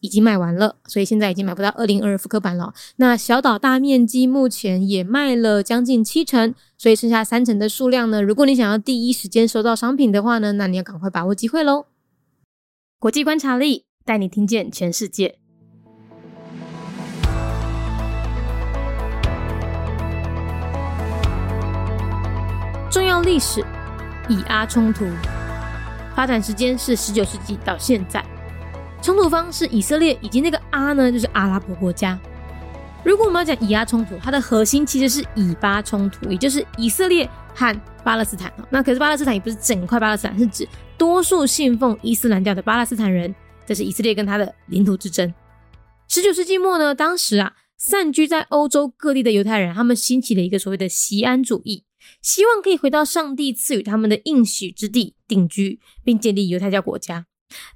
[0.00, 2.72] 已经卖完了，所以现在已经买不到二零二复刻版了。
[2.96, 8.22] 那小岛大面积目前也卖了将近七成，所以剩下三成的数量呢？
[8.22, 11.86] 如果你想要第一时间收到商品的话呢，那你要赶快把握机会喽！
[12.98, 15.38] 国际观察力带你听见全世界。
[22.90, 23.64] 重要历史：
[24.28, 25.04] 以阿冲突，
[26.16, 28.24] 发展时间是十九世纪到现在。
[29.00, 32.18] 冲突方是以色列以及那个阿呢，就是阿拉伯国家。
[33.04, 38.52] 如果我们要讲以阿冲突，它的核心其实是以巴冲突，也就是以色列和巴勒斯坦。
[38.70, 43.34] 那可是巴勒斯坦也不是整块巴勒斯坦，是指多数信奉伊斯兰教的巴勒斯坦人。
[43.64, 45.32] 这是以色列跟他的领土之争。
[46.08, 51.84] 十九世纪末呢，当时啊，散居在欧洲各地的犹太人，他们兴起了一个所谓的锡安主义，
[52.20, 57.26] 希望可以回到上帝赐予他们的应许之地定居，并建立犹太教国家。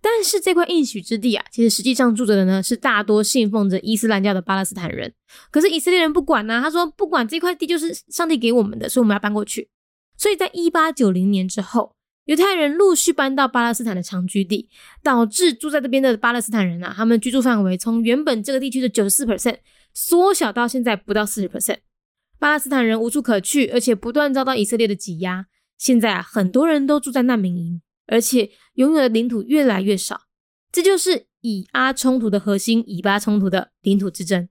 [0.00, 5.12] 但是这块应许之地啊，其实实际上住着的呢是大多信奉着伊斯兰教的巴勒斯坦人。
[5.50, 9.68] 可是以色列人不管呢，他说不管这块地就是上帝给我们的，所以我们要搬过去。
[10.16, 14.68] 所以在一八九零年之后，犹太人陆续搬到巴勒斯坦的长居地，
[15.02, 19.56] 导致住在这边的巴勒斯坦人啊，他们居住范围从原本这个地区的九十四 percent
[19.94, 21.78] 缩小到现在不到四十 percent。
[22.38, 25.46] 巴勒斯坦人无处可去，而且不断遭到以色列的挤压。
[25.78, 27.82] 现在啊，很多人都住在难民营。
[28.12, 30.20] 而且拥有的领土越来越少，
[30.70, 34.50] 这就是以阿冲突的核心——以巴冲突的领土之争。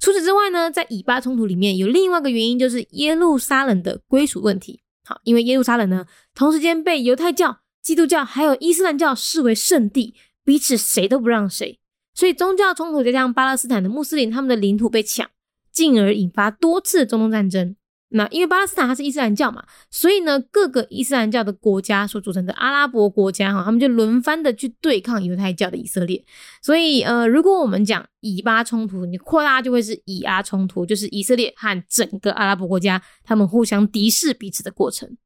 [0.00, 4.82] 除此之外呢，在以巴冲突里面有另外一个原因，就是耶路撒冷的归属问题。
[5.04, 6.06] 好，因为耶路撒冷呢，
[6.36, 11.80] 同时间被犹太教、基督教还有伊斯兰教视为圣地，彼此谁都不让谁，
[12.14, 15.28] 所以宗教冲突就像巴勒斯坦的穆斯林他们的领土被抢，
[15.72, 17.74] 进而引发多次中东战争。
[18.10, 26.24] 那因为巴勒斯坦它是伊斯兰教嘛，所以呢，各个伊斯兰教的国家所组成的阿拉伯国家哈，他们就轮番的去对抗犹太教的以色列。
[26.62, 35.16] 所以呃，如果我们讲以巴冲突，你扩大就会是以阿冲突，就是以色列和整个阿拉伯国家他们互相敌视彼此的过程。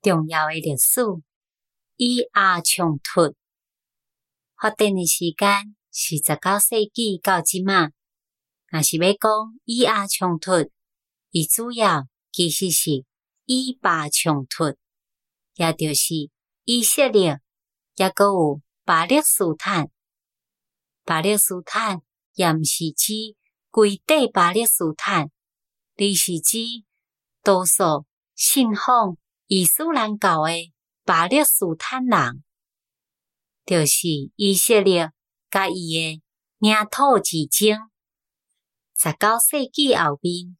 [0.00, 1.00] 重要的历史
[1.96, 3.34] 以阿冲突
[4.56, 7.90] 发展的时间是十九世纪到今嘛，
[8.70, 9.18] 那是要讲
[9.64, 10.70] 以阿冲突。
[11.30, 13.04] 伊主要其实是
[13.44, 14.78] 以巴冲突，
[15.56, 16.30] 也著是
[16.64, 17.38] 以色列，
[17.96, 19.90] 也个有巴勒斯坦。
[21.04, 22.00] 巴勒斯坦
[22.32, 23.12] 也毋是指
[23.70, 25.30] 规地巴勒斯坦，
[25.96, 26.58] 而是指
[27.42, 30.72] 多数信奉伊斯兰教诶
[31.04, 32.42] 巴勒斯坦人，
[33.66, 35.12] 就是以色列
[35.50, 36.22] 甲伊诶
[36.56, 37.78] 领土之争。
[38.96, 40.56] 十九世纪后面。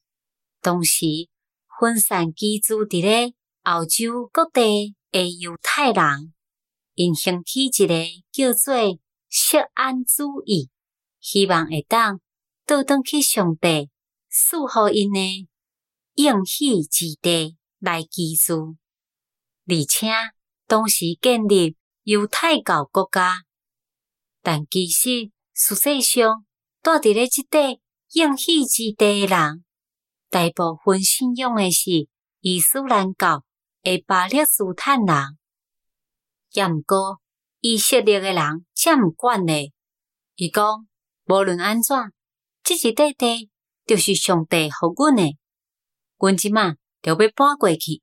[0.60, 1.06] 同时，
[1.80, 6.34] 分散居住伫咧欧洲各地诶犹太人，
[6.94, 7.94] 因兴起一个
[8.32, 8.98] 叫做
[9.28, 10.68] 锡安主义，
[11.20, 12.20] 希望会当
[12.66, 13.88] 倒转去上帝
[14.28, 15.48] 赐予因诶
[16.14, 18.76] 应许之地来居住，
[19.66, 20.08] 而且
[20.66, 23.44] 同时建立犹太教国家。
[24.42, 26.44] 但其实事实上
[26.82, 27.78] 住伫咧即块
[28.12, 29.64] 应许之地诶人。
[30.30, 32.06] 大部分信仰的是
[32.40, 33.44] 伊斯兰教
[33.82, 35.38] 的巴勒斯坦人，
[36.52, 37.20] 也毋过
[37.60, 39.72] 以色列的人则毋管咧。
[40.34, 40.86] 伊讲，
[41.24, 42.12] 无论安怎，
[42.62, 43.50] 即一块地
[43.86, 45.36] 就是上帝互阮的，
[46.18, 48.02] 阮即马就要搬过去。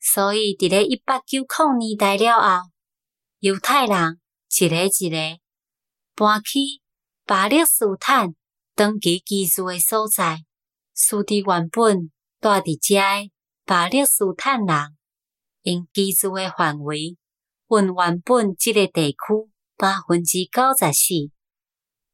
[0.00, 2.70] 所以，伫咧一八九零年代了后，
[3.40, 4.18] 犹太人
[4.58, 5.16] 一个一个
[6.14, 6.58] 搬去
[7.26, 8.34] 巴勒斯坦
[8.74, 10.47] 长期居住的所在。
[11.00, 12.10] 苏迪原本
[12.40, 13.30] 住伫遮诶
[13.64, 14.96] 巴勒斯坦人，
[15.62, 17.16] 因居住诶范围，
[17.68, 19.16] 阮原本即个地区
[19.76, 21.30] 百分之九十四，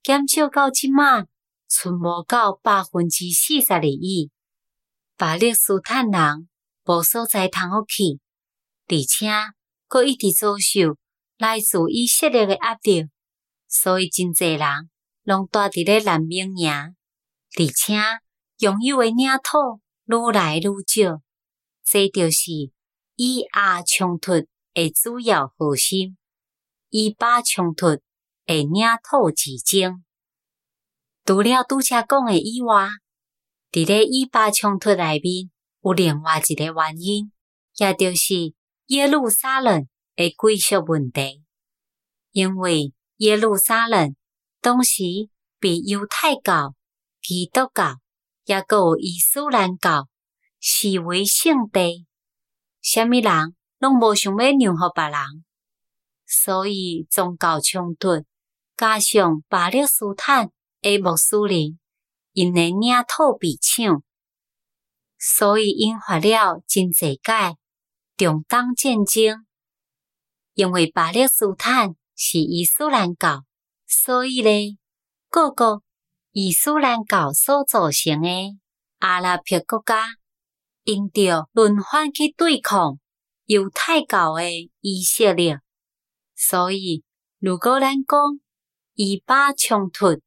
[0.03, 1.25] 减少到即马，
[1.67, 4.31] 剩无到百分之四十二亿。
[5.17, 6.50] 巴勒斯坦人
[6.85, 8.20] 无所在通好去，
[8.88, 9.31] 而且
[9.88, 10.99] 佫一直遭受
[11.38, 13.08] 来自以色列诶压力，
[13.67, 14.91] 所以真侪人
[15.23, 18.24] 拢住伫咧难民营，而且。
[18.59, 21.21] 拥有诶领土愈来愈少，
[21.85, 22.51] 这就是
[23.17, 24.33] 以阿冲突
[24.75, 26.17] 诶主要核心。
[26.91, 27.87] 以巴冲突
[28.47, 28.73] 诶领
[29.03, 30.05] 土之争，
[31.25, 32.87] 除了拄则讲诶以外，
[33.73, 35.51] 伫咧以巴冲突内面
[35.83, 37.33] 有另外一个原因，
[37.79, 38.55] 也就是
[38.87, 41.43] 耶路撒冷诶归属问题，
[42.31, 44.15] 因为耶路撒冷
[44.61, 45.03] 当时
[45.59, 46.77] 被犹太教、
[47.21, 47.99] 基督教
[48.44, 50.08] 也有伊斯兰教
[50.61, 52.06] 视为圣地，
[52.82, 55.44] 虾米人拢无想要让互别人，
[56.26, 58.25] 所以宗教冲突
[58.76, 60.50] 加上巴勒斯坦
[60.81, 61.79] 的穆斯林
[62.32, 64.02] 因的领土被抢，
[65.19, 67.56] 所以引发了真济届。
[68.17, 69.44] 中东战争，
[70.55, 73.44] 因为巴勒斯坦是伊斯兰教，
[73.87, 74.76] 所以咧，
[75.29, 75.82] 各国
[76.36, 78.28] 伊斯兰教所造成的
[78.98, 80.08] 阿拉伯国家，
[80.82, 82.98] 因着轮番去对抗
[83.44, 84.42] 犹太教的
[84.81, 85.60] 以色列，
[86.34, 87.04] 所以
[87.38, 88.19] 如果咱讲
[88.94, 90.20] 以巴冲突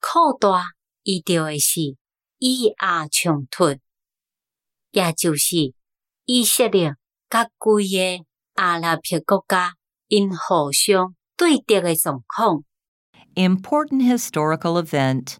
[0.00, 0.64] 扩大，
[1.04, 1.96] 伊着会是
[2.38, 3.78] 以阿冲突，
[4.90, 5.72] 也就是
[6.24, 6.96] 以色列。
[7.30, 8.24] 甲规个
[8.54, 9.74] 阿拉伯国家
[10.08, 12.64] 因互相对敌的状况。
[13.34, 15.36] Important historical event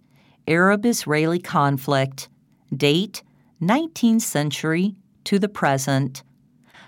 [0.48, 2.28] Arab Israeli conflict.
[2.76, 3.22] Date
[3.62, 6.24] 19th century to the present.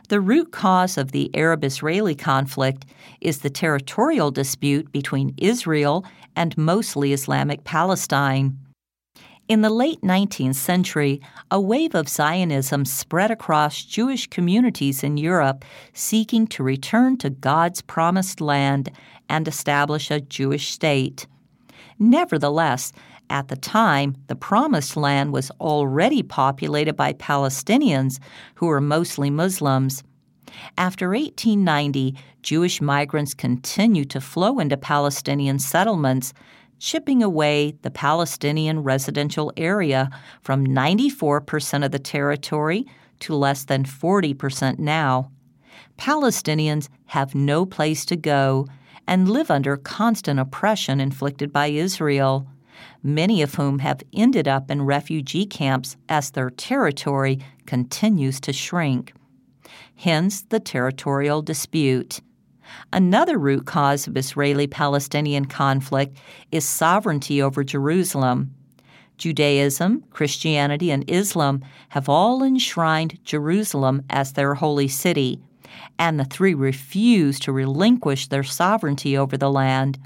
[0.09, 2.85] The root cause of the Arab Israeli conflict
[3.21, 6.05] is the territorial dispute between Israel
[6.35, 8.59] and mostly Islamic Palestine.
[9.47, 11.21] In the late 19th century,
[11.51, 17.83] a wave of Zionism spread across Jewish communities in Europe seeking to return to God's
[17.83, 18.91] promised land
[19.29, 21.27] and establish a Jewish state.
[21.99, 22.93] Nevertheless,
[23.31, 28.19] at the time, the Promised Land was already populated by Palestinians
[28.57, 30.03] who were mostly Muslims.
[30.77, 36.35] After 1890, Jewish migrants continued to flow into Palestinian settlements,
[36.79, 40.11] chipping away the Palestinian residential area
[40.43, 42.87] from 94% of the territory
[43.21, 45.31] to less than 40% now.
[45.99, 48.67] Palestinians have no place to go
[49.07, 52.47] and live under constant oppression inflicted by Israel,
[53.03, 59.13] many of whom have ended up in refugee camps as their territory continues to shrink.
[59.97, 62.21] Hence the territorial dispute.
[62.93, 66.17] Another root cause of Israeli Palestinian conflict
[66.51, 68.55] is sovereignty over Jerusalem.
[69.17, 75.41] Judaism, Christianity, and Islam have all enshrined Jerusalem as their holy city,
[75.99, 79.99] and the three refused to relinquish their sovereignty over the land.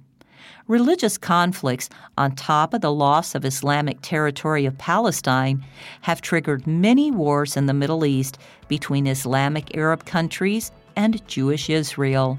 [0.66, 1.88] Religious conflicts,
[2.19, 5.64] on top of the loss of Islamic territory of Palestine,
[6.02, 8.38] have triggered many wars in the Middle East
[8.69, 12.38] between Islamic Arab countries and Jewish Israel.